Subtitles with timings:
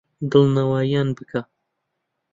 [0.31, 1.41] دڵنەوایییان بکە.